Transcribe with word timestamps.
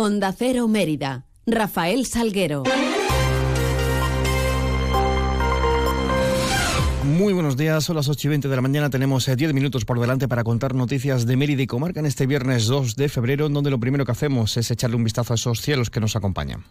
Onda 0.00 0.32
Cero 0.32 0.68
Mérida. 0.68 1.24
Rafael 1.44 2.06
Salguero. 2.06 2.62
Muy 7.02 7.32
buenos 7.32 7.56
días, 7.56 7.82
son 7.82 7.96
las 7.96 8.08
8 8.08 8.28
y 8.28 8.30
20 8.30 8.48
de 8.48 8.54
la 8.54 8.62
mañana. 8.62 8.90
Tenemos 8.90 9.26
10 9.26 9.40
eh, 9.40 9.52
minutos 9.52 9.84
por 9.84 9.98
delante 9.98 10.28
para 10.28 10.44
contar 10.44 10.76
noticias 10.76 11.26
de 11.26 11.36
Mérida 11.36 11.62
y 11.62 11.66
Comarca 11.66 11.98
en 11.98 12.06
este 12.06 12.28
viernes 12.28 12.66
2 12.66 12.94
de 12.94 13.08
febrero, 13.08 13.48
donde 13.48 13.70
lo 13.70 13.80
primero 13.80 14.04
que 14.04 14.12
hacemos 14.12 14.56
es 14.56 14.70
echarle 14.70 14.94
un 14.94 15.02
vistazo 15.02 15.32
a 15.32 15.36
esos 15.36 15.62
cielos 15.62 15.90
que 15.90 15.98
nos 15.98 16.14
acompañan. 16.14 16.64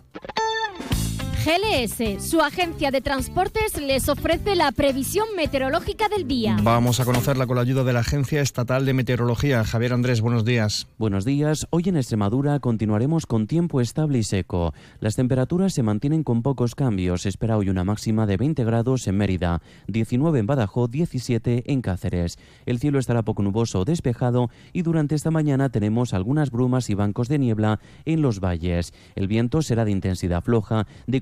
GLS, 1.47 2.21
su 2.29 2.41
agencia 2.41 2.91
de 2.91 2.99
transportes, 2.99 3.79
les 3.79 4.09
ofrece 4.09 4.53
la 4.57 4.73
previsión 4.73 5.27
meteorológica 5.37 6.09
del 6.09 6.27
día. 6.27 6.57
Vamos 6.61 6.99
a 6.99 7.05
conocerla 7.05 7.47
con 7.47 7.55
la 7.55 7.61
ayuda 7.61 7.85
de 7.85 7.93
la 7.93 8.01
Agencia 8.01 8.41
Estatal 8.41 8.85
de 8.85 8.93
Meteorología. 8.93 9.63
Javier 9.63 9.93
Andrés, 9.93 10.19
buenos 10.19 10.43
días. 10.43 10.87
Buenos 10.97 11.23
días. 11.23 11.65
Hoy 11.69 11.83
en 11.85 11.95
Extremadura 11.95 12.59
continuaremos 12.59 13.25
con 13.25 13.47
tiempo 13.47 13.79
estable 13.79 14.17
y 14.17 14.23
seco. 14.23 14.73
Las 14.99 15.15
temperaturas 15.15 15.71
se 15.73 15.83
mantienen 15.83 16.23
con 16.23 16.41
pocos 16.41 16.75
cambios. 16.75 17.21
Se 17.21 17.29
espera 17.29 17.55
hoy 17.55 17.69
una 17.69 17.85
máxima 17.85 18.25
de 18.25 18.35
20 18.35 18.65
grados 18.65 19.07
en 19.07 19.15
Mérida, 19.15 19.61
19 19.87 20.39
en 20.39 20.47
Badajoz, 20.47 20.91
17 20.91 21.71
en 21.71 21.81
Cáceres. 21.81 22.39
El 22.65 22.79
cielo 22.79 22.99
estará 22.99 23.21
poco 23.21 23.41
nuboso 23.41 23.79
o 23.79 23.85
despejado 23.85 24.49
y 24.73 24.81
durante 24.81 25.15
esta 25.15 25.31
mañana 25.31 25.69
tenemos 25.69 26.13
algunas 26.13 26.51
brumas 26.51 26.89
y 26.89 26.93
bancos 26.93 27.29
de 27.29 27.39
niebla 27.39 27.79
en 28.03 28.21
los 28.21 28.41
valles. 28.41 28.93
El 29.15 29.29
viento 29.29 29.61
será 29.61 29.85
de 29.85 29.91
intensidad 29.91 30.43
floja, 30.43 30.87
de 31.05 31.21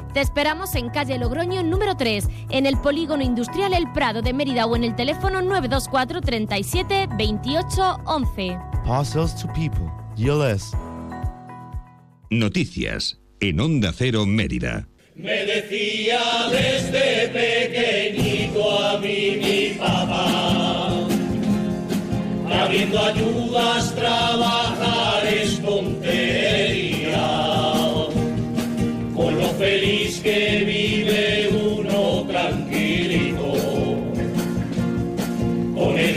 Te 0.13 0.19
esperamos 0.19 0.75
en 0.75 0.89
calle 0.89 1.17
Logroño 1.17 1.63
número 1.63 1.95
3, 1.95 2.27
en 2.49 2.65
el 2.65 2.77
Polígono 2.77 3.23
Industrial 3.23 3.73
El 3.73 3.89
Prado 3.93 4.21
de 4.21 4.33
Mérida 4.33 4.65
o 4.65 4.75
en 4.75 4.83
el 4.83 4.93
teléfono 4.93 5.41
924 5.41 6.19
37 6.19 7.07
28 7.17 8.01
11. 8.05 8.57
Parcels 8.85 9.33
to 9.41 9.47
people. 9.53 9.89
GLS. 10.17 10.73
Noticias 12.29 13.21
en 13.39 13.59
Onda 13.61 13.93
Cero 13.97 14.25
Mérida. 14.25 14.89
Me 15.15 15.45
decía 15.45 16.19
desde 16.51 16.70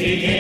con 0.05 0.33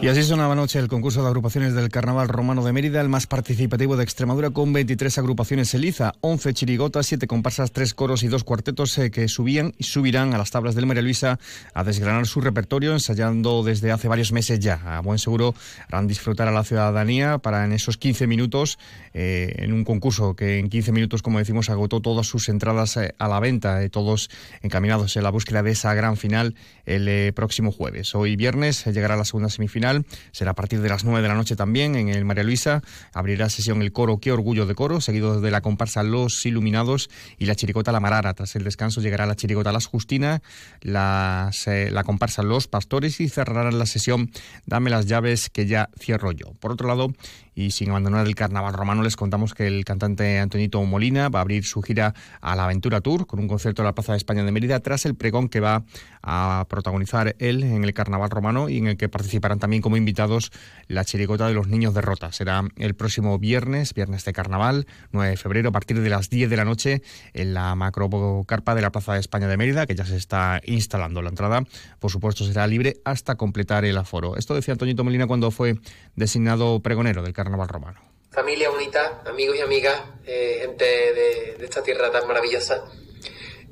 Y 0.00 0.06
así 0.06 0.22
sonaba 0.22 0.52
anoche 0.52 0.78
el 0.78 0.86
concurso 0.86 1.22
de 1.22 1.26
agrupaciones 1.26 1.74
del 1.74 1.88
Carnaval 1.88 2.28
Romano 2.28 2.64
de 2.64 2.72
Mérida, 2.72 3.00
el 3.00 3.08
más 3.08 3.26
participativo 3.26 3.96
de 3.96 4.04
Extremadura, 4.04 4.50
con 4.50 4.72
23 4.72 5.18
agrupaciones 5.18 5.74
en 5.74 5.80
liza, 5.80 6.12
11 6.20 6.54
chirigotas, 6.54 7.06
7 7.06 7.26
comparsas, 7.26 7.72
3 7.72 7.94
coros 7.94 8.22
y 8.22 8.28
2 8.28 8.44
cuartetos 8.44 8.96
eh, 8.98 9.10
que 9.10 9.26
subían 9.26 9.74
y 9.76 9.82
subirán 9.82 10.34
a 10.34 10.38
las 10.38 10.52
tablas 10.52 10.76
del 10.76 10.86
María 10.86 11.02
Luisa 11.02 11.40
a 11.74 11.82
desgranar 11.82 12.28
su 12.28 12.40
repertorio, 12.40 12.92
ensayando 12.92 13.64
desde 13.64 13.90
hace 13.90 14.06
varios 14.06 14.30
meses 14.30 14.60
ya. 14.60 14.80
A 14.86 15.00
buen 15.00 15.18
seguro 15.18 15.52
harán 15.88 16.06
disfrutar 16.06 16.46
a 16.46 16.52
la 16.52 16.62
ciudadanía 16.62 17.38
para 17.38 17.64
en 17.64 17.72
esos 17.72 17.96
15 17.96 18.28
minutos, 18.28 18.78
eh, 19.14 19.52
en 19.56 19.72
un 19.72 19.82
concurso 19.82 20.36
que 20.36 20.60
en 20.60 20.68
15 20.68 20.92
minutos, 20.92 21.22
como 21.22 21.40
decimos, 21.40 21.70
agotó 21.70 22.00
todas 22.00 22.28
sus 22.28 22.48
entradas 22.48 22.96
eh, 22.98 23.16
a 23.18 23.26
la 23.26 23.40
venta, 23.40 23.80
todos 23.88 24.30
encaminados 24.62 25.16
en 25.16 25.24
la 25.24 25.30
búsqueda 25.30 25.64
de 25.64 25.72
esa 25.72 25.92
gran 25.94 26.16
final 26.16 26.54
el 26.86 27.34
próximo 27.34 27.72
jueves. 27.72 28.14
Hoy 28.14 28.36
viernes 28.36 28.84
llegará 28.84 29.16
la 29.16 29.24
segunda 29.24 29.50
semifinal, 29.50 29.87
será 30.32 30.52
a 30.52 30.54
partir 30.54 30.80
de 30.80 30.88
las 30.88 31.04
9 31.04 31.22
de 31.22 31.28
la 31.28 31.34
noche 31.34 31.56
también 31.56 31.96
en 31.96 32.08
el 32.08 32.24
María 32.24 32.44
Luisa. 32.44 32.82
Abrirá 33.12 33.48
sesión 33.48 33.82
el 33.82 33.92
coro 33.92 34.18
Qué 34.18 34.32
Orgullo 34.32 34.66
de 34.66 34.74
Coro, 34.74 35.00
seguido 35.00 35.40
de 35.40 35.50
la 35.50 35.60
comparsa 35.60 36.02
Los 36.02 36.44
Iluminados 36.46 37.10
y 37.38 37.46
la 37.46 37.54
chiricota 37.54 37.92
La 37.92 38.00
Marara. 38.00 38.34
Tras 38.34 38.56
el 38.56 38.64
descanso 38.64 39.00
llegará 39.00 39.26
la 39.26 39.36
chiricota 39.36 39.72
Las 39.72 39.86
Justina, 39.86 40.42
las, 40.80 41.66
eh, 41.66 41.90
la 41.90 42.04
comparsa 42.04 42.42
Los 42.42 42.68
Pastores 42.68 43.20
y 43.20 43.28
cerrarán 43.28 43.78
la 43.78 43.86
sesión 43.86 44.30
Dame 44.66 44.90
las 44.90 45.06
llaves 45.06 45.48
que 45.50 45.66
ya 45.66 45.90
cierro 45.98 46.32
yo. 46.32 46.52
Por 46.60 46.72
otro 46.72 46.88
lado, 46.88 47.12
y 47.58 47.72
sin 47.72 47.90
abandonar 47.90 48.24
el 48.24 48.36
carnaval 48.36 48.72
romano, 48.72 49.02
les 49.02 49.16
contamos 49.16 49.52
que 49.52 49.66
el 49.66 49.84
cantante 49.84 50.38
Antonito 50.38 50.80
Molina 50.84 51.28
va 51.28 51.40
a 51.40 51.42
abrir 51.42 51.64
su 51.64 51.82
gira 51.82 52.14
a 52.40 52.54
la 52.54 52.62
Aventura 52.62 53.00
Tour 53.00 53.26
con 53.26 53.40
un 53.40 53.48
concierto 53.48 53.82
en 53.82 53.86
la 53.86 53.96
Plaza 53.96 54.12
de 54.12 54.18
España 54.18 54.44
de 54.44 54.52
Mérida 54.52 54.78
tras 54.78 55.04
el 55.06 55.16
pregón 55.16 55.48
que 55.48 55.58
va 55.58 55.82
a 56.22 56.66
protagonizar 56.68 57.34
él 57.40 57.64
en 57.64 57.82
el 57.82 57.92
carnaval 57.94 58.30
romano 58.30 58.68
y 58.68 58.78
en 58.78 58.86
el 58.86 58.96
que 58.96 59.08
participarán 59.08 59.58
también 59.58 59.82
como 59.82 59.96
invitados 59.96 60.52
la 60.86 61.04
chirigota 61.04 61.48
de 61.48 61.54
los 61.54 61.66
niños 61.66 61.94
de 61.94 62.00
Rota. 62.00 62.30
Será 62.30 62.62
el 62.76 62.94
próximo 62.94 63.40
viernes, 63.40 63.92
viernes 63.92 64.24
de 64.24 64.32
carnaval, 64.32 64.86
9 65.10 65.30
de 65.30 65.36
febrero, 65.36 65.70
a 65.70 65.72
partir 65.72 66.00
de 66.00 66.10
las 66.10 66.30
10 66.30 66.50
de 66.50 66.56
la 66.56 66.64
noche 66.64 67.02
en 67.32 67.54
la 67.54 67.74
macrocarpa 67.74 68.76
de 68.76 68.82
la 68.82 68.92
Plaza 68.92 69.14
de 69.14 69.20
España 69.20 69.48
de 69.48 69.56
Mérida, 69.56 69.84
que 69.86 69.96
ya 69.96 70.04
se 70.04 70.16
está 70.16 70.60
instalando. 70.64 71.22
La 71.22 71.30
entrada, 71.30 71.64
por 71.98 72.12
supuesto, 72.12 72.44
será 72.44 72.68
libre 72.68 73.00
hasta 73.04 73.34
completar 73.34 73.84
el 73.84 73.98
aforo. 73.98 74.36
Esto 74.36 74.54
decía 74.54 74.74
Antonito 74.74 75.02
Molina 75.02 75.26
cuando 75.26 75.50
fue 75.50 75.74
designado 76.14 76.78
pregonero 76.80 77.24
del 77.24 77.32
carnaval 77.32 77.47
romano. 77.56 78.00
Familia 78.30 78.70
unita, 78.70 79.22
amigos 79.26 79.56
y 79.56 79.60
amigas, 79.60 80.02
eh, 80.26 80.58
gente 80.60 80.84
de, 80.84 81.56
de 81.58 81.64
esta 81.64 81.82
tierra 81.82 82.10
tan 82.10 82.26
maravillosa. 82.28 82.84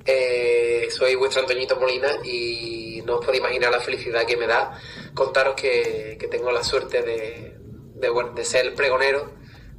Eh, 0.05 0.87
soy 0.91 1.15
vuestro 1.17 1.43
Antoñito 1.43 1.77
Molina 1.79 2.09
y 2.25 3.03
no 3.05 3.17
os 3.17 3.25
podéis 3.25 3.41
imaginar 3.43 3.73
la 3.73 3.81
felicidad 3.81 4.25
que 4.25 4.37
me 4.37 4.47
da 4.47 4.79
contaros 5.15 5.57
que, 5.57 6.17
que 6.19 6.29
tengo 6.29 6.53
la 6.53 6.63
suerte 6.63 7.03
de, 7.03 7.57
de, 7.97 8.09
bueno, 8.11 8.33
de 8.33 8.45
ser 8.45 8.67
el 8.67 8.75
pregonero 8.75 9.33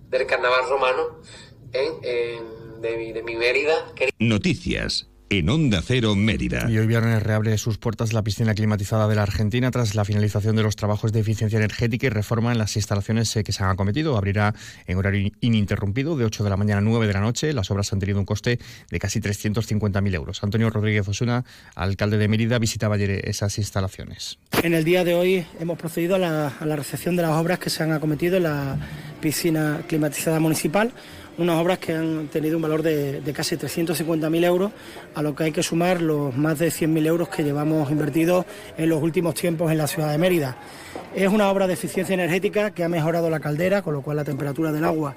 del 0.09 0.25
carnaval 0.27 0.67
romano 0.69 1.21
en, 1.71 1.93
en- 2.03 2.81
de, 2.81 2.95
mi, 2.97 3.11
de 3.11 3.23
mi 3.23 3.35
Mérida. 3.35 3.91
Noticias 4.19 5.07
en 5.29 5.49
Onda 5.49 5.81
Cero 5.85 6.15
Mérida. 6.15 6.69
Y 6.69 6.77
hoy 6.77 6.87
viernes 6.87 7.21
reabre 7.21 7.57
sus 7.57 7.77
puertas 7.77 8.13
la 8.13 8.23
piscina 8.23 8.53
climatizada 8.53 9.07
de 9.07 9.15
la 9.15 9.23
Argentina 9.23 9.71
tras 9.71 9.95
la 9.95 10.05
finalización 10.05 10.55
de 10.55 10.63
los 10.63 10.75
trabajos 10.75 11.11
de 11.11 11.19
eficiencia 11.19 11.57
energética 11.57 12.07
y 12.07 12.09
reforma 12.09 12.51
en 12.51 12.57
las 12.57 12.75
instalaciones 12.75 13.35
eh, 13.35 13.43
que 13.43 13.51
se 13.51 13.63
han 13.63 13.69
acometido. 13.69 14.17
Abrirá 14.17 14.53
en 14.85 14.97
horario 14.97 15.31
ininterrumpido 15.41 16.15
de 16.15 16.25
8 16.25 16.43
de 16.43 16.49
la 16.49 16.57
mañana 16.57 16.79
a 16.79 16.81
9 16.81 17.07
de 17.07 17.13
la 17.13 17.21
noche. 17.21 17.53
Las 17.53 17.69
obras 17.71 17.91
han 17.91 17.99
tenido 17.99 18.19
un 18.19 18.25
coste 18.25 18.59
de 18.89 18.99
casi 18.99 19.19
350.000 19.19 20.15
euros. 20.15 20.43
Antonio 20.43 20.69
Rodríguez 20.69 21.07
Osuna, 21.07 21.43
alcalde 21.75 22.17
de 22.17 22.27
Mérida, 22.27 22.59
visitaba 22.59 22.95
ayer 22.95 23.27
esas 23.27 23.57
instalaciones. 23.57 24.39
En 24.63 24.73
el 24.73 24.83
día 24.83 25.03
de 25.03 25.15
hoy 25.15 25.45
hemos 25.59 25.77
procedido 25.77 26.15
a 26.15 26.19
la, 26.19 26.47
a 26.47 26.65
la 26.65 26.75
recepción 26.75 27.15
de 27.15 27.23
las 27.23 27.31
obras 27.31 27.59
que 27.59 27.69
se 27.69 27.83
han 27.83 27.91
acometido 27.91 28.37
en 28.37 28.43
la 28.43 28.77
piscina 29.19 29.81
climatizada 29.87 30.39
municipal, 30.39 30.93
unas 31.37 31.61
obras 31.61 31.77
que 31.79 31.93
han 31.93 32.27
tenido 32.27 32.57
un 32.57 32.63
valor 32.63 32.81
de, 32.81 33.21
casi 33.33 33.55
350.000 33.55 34.43
euros, 34.45 34.71
a 35.13 35.21
lo 35.21 35.35
que 35.35 35.45
hay 35.45 35.51
que 35.51 35.63
sumar 35.63 36.01
los 36.01 36.35
más 36.35 36.59
de 36.59 36.69
100.000 36.69 37.05
euros 37.05 37.29
que 37.29 37.43
llevamos 37.43 37.89
invertidos 37.91 38.45
en 38.77 38.89
los 38.89 39.01
últimos 39.01 39.35
tiempos 39.35 39.71
en 39.71 39.77
la 39.77 39.87
ciudad 39.87 40.11
de 40.11 40.17
Mérida. 40.17 40.57
Es 41.15 41.31
una 41.31 41.49
obra 41.49 41.67
de 41.67 41.73
eficiencia 41.73 42.13
energética 42.13 42.71
que 42.71 42.83
ha 42.83 42.89
mejorado 42.89 43.29
la 43.29 43.39
caldera, 43.39 43.81
con 43.81 43.93
lo 43.93 44.01
cual 44.01 44.17
la 44.17 44.23
temperatura 44.23 44.71
del 44.71 44.83
agua 44.83 45.15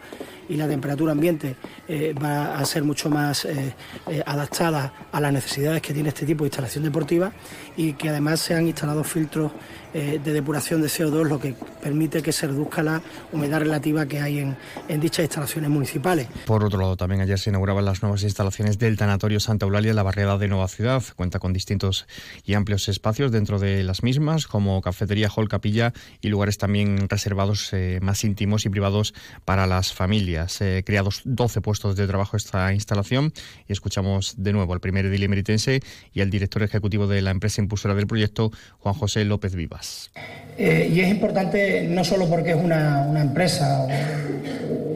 y 0.48 0.56
la 0.56 0.66
temperatura 0.66 1.12
ambiente 1.12 1.56
eh, 1.86 2.12
va 2.12 2.58
a 2.58 2.64
ser 2.64 2.82
mucho 2.82 3.08
más 3.08 3.44
eh, 3.44 3.74
eh, 4.08 4.22
adaptada 4.26 4.92
a 5.12 5.20
las 5.20 5.32
necesidades 5.32 5.80
que 5.80 5.94
tiene 5.94 6.08
este 6.08 6.26
tipo 6.26 6.44
de 6.44 6.48
instalación 6.48 6.84
deportiva 6.84 7.32
y 7.76 7.92
que 7.92 8.08
además 8.08 8.40
se 8.40 8.54
han 8.54 8.66
instalado 8.66 9.04
filtros 9.04 9.52
de 9.92 10.20
depuración 10.20 10.80
de 10.80 10.86
CO2, 10.86 11.24
lo 11.24 11.40
que 11.40 11.52
permite 11.82 12.22
que 12.22 12.30
se 12.30 12.46
reduzca 12.46 12.80
la 12.80 13.02
humedad 13.32 13.58
relativa 13.58 14.06
que 14.06 14.20
hay 14.20 14.38
en 14.38 15.00
dichas 15.00 15.24
instalaciones 15.24 15.68
municipales. 15.68 16.09
Por 16.46 16.64
otro 16.64 16.80
lado, 16.80 16.96
también 16.96 17.20
ayer 17.20 17.38
se 17.38 17.50
inauguraban 17.50 17.84
las 17.84 18.02
nuevas 18.02 18.22
instalaciones 18.24 18.78
del 18.78 18.96
Tanatorio 18.96 19.38
Santa 19.38 19.66
Eulalia 19.66 19.90
en 19.90 19.96
la 19.96 20.02
barriada 20.02 20.38
de 20.38 20.48
Nueva 20.48 20.66
Ciudad. 20.66 21.02
Cuenta 21.14 21.38
con 21.38 21.52
distintos 21.52 22.06
y 22.44 22.54
amplios 22.54 22.88
espacios 22.88 23.30
dentro 23.30 23.58
de 23.60 23.84
las 23.84 24.02
mismas, 24.02 24.46
como 24.46 24.80
cafetería, 24.80 25.28
hall, 25.34 25.48
capilla 25.48 25.92
y 26.20 26.28
lugares 26.28 26.58
también 26.58 27.08
reservados 27.08 27.72
eh, 27.72 28.00
más 28.02 28.24
íntimos 28.24 28.66
y 28.66 28.70
privados 28.70 29.14
para 29.44 29.68
las 29.68 29.92
familias. 29.92 30.60
Eh, 30.60 30.82
creados 30.84 31.22
12 31.24 31.60
puestos 31.60 31.94
de 31.94 32.06
trabajo 32.08 32.36
esta 32.36 32.72
instalación 32.72 33.32
y 33.68 33.72
escuchamos 33.72 34.34
de 34.36 34.52
nuevo 34.52 34.72
al 34.72 34.80
primer 34.80 35.06
edil 35.06 35.22
emeritense 35.22 35.80
y 36.12 36.22
al 36.22 36.30
director 36.30 36.62
ejecutivo 36.62 37.06
de 37.06 37.22
la 37.22 37.30
empresa 37.30 37.60
impulsora 37.60 37.94
del 37.94 38.08
proyecto, 38.08 38.50
Juan 38.78 38.94
José 38.94 39.24
López 39.24 39.54
Vivas. 39.54 40.10
Eh, 40.58 40.90
y 40.92 41.00
es 41.00 41.08
importante 41.08 41.86
no 41.88 42.04
solo 42.04 42.28
porque 42.28 42.50
es 42.50 42.56
una, 42.56 43.02
una 43.08 43.22
empresa 43.22 43.80
o 43.82 43.88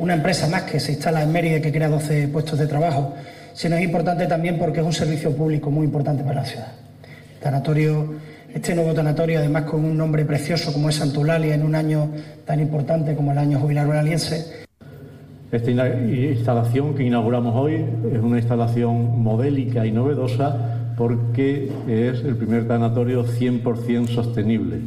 una 0.04 0.14
empresa 0.14 0.46
más 0.48 0.64
que 0.64 0.78
se 0.78 0.92
instala 0.92 1.22
en 1.22 1.32
Mérida 1.32 1.60
que 1.62 1.72
crea 1.72 1.88
12 1.88 2.28
puestos 2.28 2.58
de 2.58 2.66
trabajo, 2.66 3.14
sino 3.54 3.76
es 3.76 3.82
importante 3.82 4.26
también 4.26 4.58
porque 4.58 4.80
es 4.80 4.86
un 4.86 4.92
servicio 4.92 5.34
público 5.34 5.70
muy 5.70 5.86
importante 5.86 6.22
para 6.22 6.42
la 6.42 6.44
ciudad. 6.44 6.72
Tanatorio, 7.42 8.12
este 8.52 8.74
nuevo 8.74 8.92
tanatorio, 8.92 9.38
además 9.38 9.62
con 9.64 9.82
un 9.82 9.96
nombre 9.96 10.26
precioso 10.26 10.74
como 10.74 10.90
es 10.90 10.96
Santulalia 10.96 11.54
en 11.54 11.62
un 11.62 11.74
año 11.74 12.10
tan 12.44 12.60
importante 12.60 13.14
como 13.14 13.32
el 13.32 13.38
año 13.38 13.58
jubilar 13.58 13.90
aliense. 13.90 14.66
Esta 15.50 15.70
instalación 15.70 16.94
que 16.94 17.04
inauguramos 17.04 17.54
hoy 17.56 17.82
es 18.12 18.20
una 18.20 18.36
instalación 18.36 19.22
modélica 19.22 19.86
y 19.86 19.92
novedosa 19.92 20.92
porque 20.98 21.72
es 21.88 22.20
el 22.20 22.36
primer 22.36 22.68
tanatorio 22.68 23.24
100% 23.24 24.08
sostenible. 24.08 24.80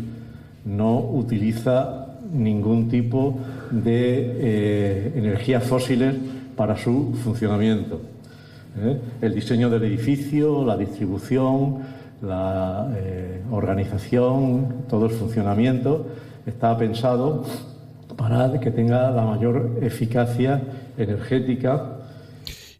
No 0.64 1.00
utiliza 1.00 2.07
ningún 2.32 2.90
tipo 2.90 3.40
de 3.72 4.36
eh, 4.40 5.12
energías 5.16 5.64
fósiles 5.64 6.16
para 6.56 6.78
su 6.78 7.14
funcionamiento. 7.24 8.02
¿eh? 8.80 9.00
El 9.22 9.34
diseño 9.34 9.70
del 9.70 9.84
edificio, 9.84 10.66
la 10.66 10.78
distribución, 10.78 11.80
la 12.22 12.92
eh, 12.96 13.42
organización, 13.52 14.86
todo 14.90 15.06
el 15.06 15.12
funcionamiento 15.12 16.08
está 16.46 16.78
pensado 16.78 17.46
para 18.16 18.60
que 18.60 18.72
tenga 18.72 19.12
la 19.12 19.24
mayor 19.24 19.78
eficacia 19.82 20.62
energética 20.98 21.97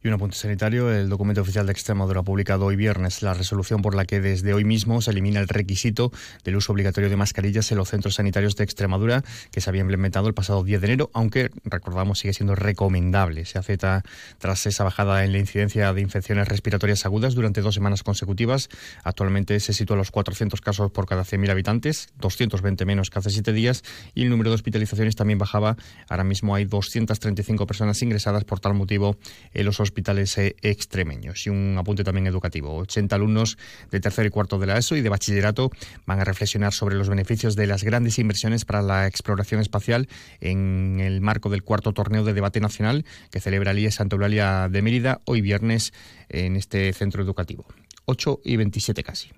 y 0.04 0.08
un 0.08 0.14
apunte 0.14 0.36
sanitario, 0.36 0.94
el 0.94 1.10
documento 1.10 1.42
oficial 1.42 1.66
de 1.66 1.72
Extremadura 1.72 2.24
publicado 2.24 2.66
hoy 2.66 2.76
viernes, 2.76 3.22
la 3.22 3.34
resolución 3.34 3.82
por 3.82 3.96
la 3.96 4.06
que 4.06 4.22
desde 4.22 4.54
hoy 4.54 4.64
mismo 4.64 5.02
se 5.02 5.12
elimina 5.12 5.40
el 5.40 5.48
requisito 5.48 6.12
del 6.44 6.56
uso 6.56 6.72
obligatorio 6.72 7.10
de 7.10 7.16
mascarillas 7.16 7.72
en 7.72 7.78
los 7.78 7.90
centros 7.90 8.16
sanitarios 8.16 8.56
de 8.56 8.64
Extremadura, 8.64 9.24
que 9.52 9.62
se 9.62 9.70
había 9.70 9.82
implementado 9.82 10.28
el 10.28 10.34
pasado 10.34 10.64
10 10.64 10.82
de 10.82 10.88
enero, 10.88 11.10
aunque 11.14 11.50
recordamos 11.64 12.20
sigue 12.20 12.34
siendo 12.34 12.56
recomendable. 12.56 13.46
Se 13.46 13.58
acepta 13.58 14.04
tras 14.38 14.66
esa 14.66 14.84
bajada 14.84 15.24
en 15.26 15.32
la 15.32 15.40
incidencia 15.40 15.94
de 15.94 16.02
infecciones 16.02 16.48
respiratorias 16.48 17.06
agudas 17.06 17.36
durante 17.36 17.62
dos 17.62 17.76
semanas 17.76 18.04
consecutivas. 18.04 18.70
Actualmente 19.04 19.60
se 19.60 19.74
sitúa 19.74 19.96
a 19.96 19.98
los 19.98 20.12
400 20.12 20.62
casos 20.62 20.92
por 20.92 21.06
cada 21.06 21.24
100.000 21.24 21.50
habitantes, 21.50 22.10
220 22.20 22.86
menos 22.86 23.10
que 23.10 23.20
hace 23.20 23.30
siete 23.30 23.54
días, 23.54 23.84
y 24.14 24.24
el 24.24 24.30
número 24.30 24.50
de 24.50 24.56
hospitalizaciones 24.56 25.16
también 25.16 25.40
bajaba. 25.40 25.78
Ahora 26.10 26.24
mismo 26.24 26.56
hay 26.56 26.66
235 26.66 27.66
personas 27.68 28.02
ingresadas 28.02 28.44
por 28.44 28.60
tal 28.60 28.74
motivo 28.74 29.18
en 29.54 29.66
los 29.66 29.80
hospitales 29.88 30.38
eh, 30.38 30.56
extremeños. 30.62 31.46
Y 31.46 31.50
un 31.50 31.76
apunte 31.78 32.04
también 32.04 32.28
educativo. 32.28 32.76
80 32.78 33.16
alumnos 33.16 33.58
de 33.92 34.00
tercer 34.00 34.26
y 34.26 34.30
cuarto 34.30 34.60
de 34.60 34.68
la 34.68 34.78
ESO 34.78 34.96
y 34.96 35.02
de 35.02 35.10
bachillerato 35.10 35.72
van 36.06 36.20
a 36.20 36.24
reflexionar 36.24 36.74
sobre 36.74 36.96
los 36.96 37.10
beneficios 37.10 37.56
de 37.56 37.68
las 37.68 37.84
grandes 37.84 38.20
inversiones 38.20 38.66
para 38.66 38.82
la 38.82 39.08
exploración 39.08 39.62
espacial 39.62 40.08
en 40.40 41.00
el 41.00 41.22
marco 41.22 41.50
del 41.50 41.64
cuarto 41.64 41.94
torneo 41.94 42.24
de 42.24 42.34
debate 42.34 42.60
nacional 42.60 43.06
que 43.32 43.40
celebra 43.40 43.72
el 43.72 43.80
IES 43.80 43.96
Santa 43.96 44.16
Eulalia 44.16 44.68
de 44.70 44.82
Mérida 44.82 45.22
hoy 45.26 45.42
viernes 45.42 45.94
en 46.30 46.56
este 46.56 46.92
centro 46.94 47.24
educativo. 47.24 47.66
8 48.06 48.42
y 48.44 48.56
27 48.58 49.04
casi. 49.04 49.30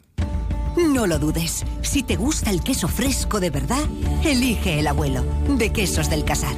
No 0.77 1.07
lo 1.07 1.19
dudes. 1.19 1.65
Si 1.81 2.03
te 2.03 2.15
gusta 2.15 2.51
el 2.51 2.61
queso 2.61 2.87
fresco 2.87 3.39
de 3.39 3.49
verdad, 3.49 3.83
elige 4.23 4.79
el 4.79 4.87
abuelo, 4.87 5.23
de 5.57 5.71
Quesos 5.71 6.09
del 6.09 6.23
Casar. 6.23 6.55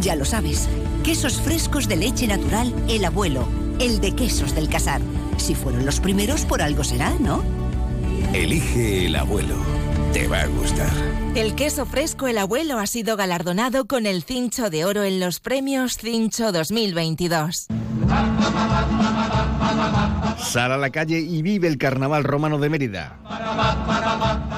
Ya 0.00 0.16
lo 0.16 0.24
sabes, 0.24 0.68
quesos 1.06 1.40
frescos 1.40 1.86
de 1.86 1.94
leche 1.94 2.26
natural, 2.26 2.74
el 2.88 3.04
abuelo, 3.04 3.46
el 3.78 4.00
de 4.00 4.16
quesos 4.16 4.56
del 4.56 4.68
casar. 4.68 5.00
Si 5.36 5.54
fueron 5.54 5.86
los 5.86 6.00
primeros, 6.00 6.44
por 6.44 6.60
algo 6.60 6.82
será, 6.82 7.14
¿no? 7.20 7.44
Elige 8.32 9.06
el 9.06 9.14
abuelo. 9.14 9.54
Te 10.12 10.26
va 10.26 10.40
a 10.40 10.46
gustar. 10.46 10.90
El 11.36 11.54
queso 11.54 11.86
fresco 11.86 12.26
El 12.26 12.38
Abuelo 12.38 12.80
ha 12.80 12.88
sido 12.88 13.16
galardonado 13.16 13.86
con 13.86 14.04
el 14.04 14.24
Cincho 14.24 14.68
de 14.68 14.84
Oro 14.84 15.04
en 15.04 15.20
los 15.20 15.38
premios 15.38 15.96
Cincho 15.96 16.50
2022. 16.50 17.68
Sal 20.38 20.72
a 20.72 20.76
la 20.76 20.90
calle 20.90 21.20
y 21.20 21.40
vive 21.42 21.68
el 21.68 21.78
Carnaval 21.78 22.24
Romano 22.24 22.58
de 22.58 22.68
Mérida. 22.68 23.20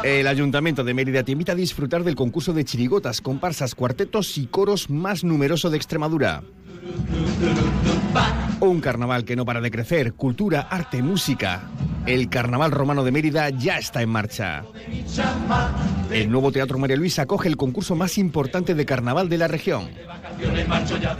El 0.09 0.27
Ayuntamiento 0.27 0.85
de 0.85 0.95
Mérida 0.95 1.23
te 1.23 1.33
invita 1.33 1.53
a 1.53 1.55
disfrutar 1.55 2.03
del 2.03 2.15
concurso 2.15 2.55
de 2.55 2.65
chirigotas, 2.65 3.21
comparsas, 3.21 3.75
cuartetos 3.75 4.39
y 4.39 4.47
coros 4.47 4.89
más 4.89 5.23
numeroso 5.23 5.69
de 5.69 5.77
Extremadura. 5.77 6.43
Un 8.59 8.81
carnaval 8.81 9.27
que 9.27 9.37
no 9.37 9.45
para 9.45 9.61
de 9.61 9.71
crecer, 9.71 10.15
cultura, 10.15 10.63
arte, 10.63 11.03
música. 11.03 11.69
El 12.07 12.31
Carnaval 12.31 12.71
Romano 12.71 13.05
de 13.05 13.13
Mérida 13.13 13.51
ya 13.51 13.77
está 13.77 14.01
en 14.01 14.09
marcha. 14.09 14.65
El 16.11 16.31
nuevo 16.31 16.53
Teatro 16.53 16.79
María 16.79 16.97
Luisa 16.97 17.23
acoge 17.23 17.49
el 17.49 17.59
concurso 17.59 17.95
más 17.95 18.17
importante 18.17 18.75
de 18.75 18.87
carnaval 18.87 19.29
de 19.29 19.37
la 19.37 19.47
región. 19.47 19.91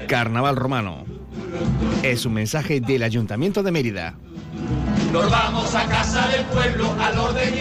Carnaval 0.09 0.57
Romano. 0.57 1.05
Es 2.03 2.25
un 2.25 2.33
mensaje 2.33 2.81
del 2.81 3.03
Ayuntamiento 3.03 3.63
de 3.63 3.71
Mérida. 3.71 4.15
Nos 5.13 5.31
vamos 5.31 5.75
a 5.75 5.87
casa 5.89 6.27
del 6.29 6.47
pueblo, 6.47 6.91
al 6.99 7.19
orden 7.19 7.55
mi 7.55 7.61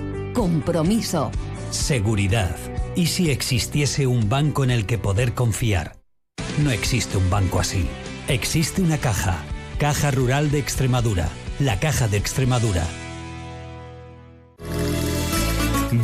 Compromiso. 0.33 1.31
Seguridad. 1.71 2.55
¿Y 2.95 3.07
si 3.07 3.31
existiese 3.31 4.07
un 4.07 4.29
banco 4.29 4.63
en 4.63 4.71
el 4.71 4.85
que 4.85 4.97
poder 4.97 5.33
confiar? 5.33 5.97
No 6.63 6.71
existe 6.71 7.17
un 7.17 7.29
banco 7.29 7.59
así. 7.59 7.85
Existe 8.27 8.81
una 8.81 8.97
caja. 8.97 9.37
Caja 9.77 10.11
Rural 10.11 10.51
de 10.51 10.59
Extremadura. 10.59 11.29
La 11.59 11.79
Caja 11.79 12.07
de 12.07 12.17
Extremadura. 12.17 12.85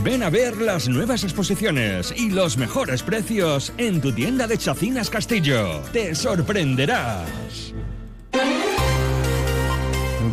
Ven 0.04 0.24
a 0.24 0.30
ver 0.30 0.58
las 0.58 0.90
nuevas 0.90 1.24
exposiciones 1.24 2.14
y 2.16 2.30
los 2.30 2.58
mejores 2.58 3.04
precios 3.04 3.72
en 3.78 4.02
tu 4.02 4.12
tienda 4.12 4.46
de 4.46 4.58
Chacinas 4.58 5.10
Castillo. 5.10 5.82
Te 5.94 6.14
sorprenderás. 6.14 7.67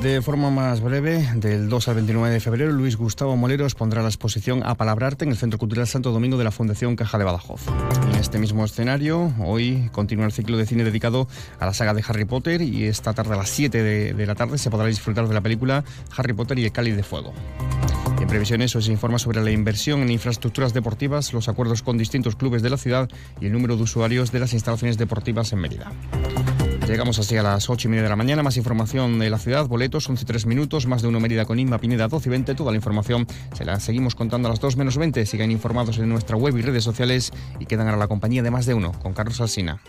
De 0.04 0.20
forma 0.20 0.50
más 0.50 0.82
breve, 0.82 1.26
del 1.36 1.70
2 1.70 1.88
al 1.88 1.94
29 1.94 2.28
de 2.28 2.38
febrero, 2.38 2.70
Luis 2.72 2.94
Gustavo 2.94 3.38
Moleros 3.38 3.74
pondrá 3.74 4.02
la 4.02 4.08
exposición 4.08 4.60
A 4.62 4.74
Palabrarte 4.74 5.24
en 5.24 5.30
el 5.30 5.38
Centro 5.38 5.58
Cultural 5.58 5.86
Santo 5.86 6.12
Domingo 6.12 6.36
de 6.36 6.44
la 6.44 6.50
Fundación 6.50 6.94
Caja 6.94 7.16
de 7.16 7.24
Badajoz. 7.24 7.62
En 8.10 8.16
este 8.16 8.38
mismo 8.38 8.66
escenario, 8.66 9.32
hoy 9.42 9.88
continúa 9.92 10.26
el 10.26 10.32
ciclo 10.32 10.58
de 10.58 10.66
cine 10.66 10.84
dedicado 10.84 11.26
a 11.58 11.64
la 11.64 11.72
saga 11.72 11.94
de 11.94 12.04
Harry 12.06 12.26
Potter 12.26 12.60
y 12.60 12.84
esta 12.84 13.14
tarde 13.14 13.32
a 13.32 13.38
las 13.38 13.48
7 13.48 13.82
de, 13.82 14.12
de 14.12 14.26
la 14.26 14.34
tarde 14.34 14.58
se 14.58 14.68
podrá 14.68 14.88
disfrutar 14.88 15.26
de 15.26 15.32
la 15.32 15.40
película 15.40 15.84
Harry 16.14 16.34
Potter 16.34 16.58
y 16.58 16.66
el 16.66 16.72
Cáliz 16.72 16.96
de 16.96 17.02
Fuego. 17.02 17.32
En 18.20 18.28
previsiones 18.28 18.76
hoy 18.76 18.82
se 18.82 18.92
informa 18.92 19.18
sobre 19.18 19.42
la 19.42 19.52
inversión 19.52 20.02
en 20.02 20.10
infraestructuras 20.10 20.74
deportivas, 20.74 21.32
los 21.32 21.48
acuerdos 21.48 21.80
con 21.80 21.96
distintos 21.96 22.36
clubes 22.36 22.60
de 22.60 22.68
la 22.68 22.76
ciudad 22.76 23.08
y 23.40 23.46
el 23.46 23.52
número 23.52 23.78
de 23.78 23.84
usuarios 23.84 24.32
de 24.32 24.40
las 24.40 24.52
instalaciones 24.52 24.98
deportivas 24.98 25.50
en 25.54 25.60
Mérida. 25.60 25.90
Llegamos 26.86 27.18
así 27.18 27.36
a 27.38 27.42
las 27.42 27.70
8 27.70 27.88
y 27.88 27.90
media 27.90 28.02
de 28.02 28.08
la 28.10 28.16
mañana. 28.16 28.42
Más 28.42 28.58
información 28.58 29.18
de 29.18 29.30
la 29.30 29.38
ciudad, 29.38 29.66
boletos, 29.66 30.06
11 30.08 30.26
3 30.26 30.44
minutos, 30.44 30.86
más 30.86 31.00
de 31.00 31.08
uno 31.08 31.18
Mérida 31.18 31.46
con 31.46 31.58
Inma 31.58 31.78
Pineda 31.78 32.08
12 32.08 32.28
y 32.28 32.30
20. 32.30 32.54
Toda 32.54 32.72
la 32.72 32.76
información 32.76 33.26
se 33.54 33.64
la 33.64 33.80
seguimos 33.80 34.14
contando 34.14 34.48
a 34.48 34.50
las 34.50 34.60
2 34.60 34.76
menos 34.76 34.98
20. 34.98 35.24
Sigan 35.24 35.50
informados 35.50 35.96
en 35.98 36.10
nuestra 36.10 36.36
web 36.36 36.56
y 36.58 36.62
redes 36.62 36.84
sociales 36.84 37.32
y 37.58 37.64
quedan 37.64 37.88
a 37.88 37.96
la 37.96 38.06
compañía 38.06 38.42
de 38.42 38.50
más 38.50 38.66
de 38.66 38.74
uno 38.74 38.92
con 39.02 39.14
Carlos 39.14 39.40
Alsina. 39.40 39.80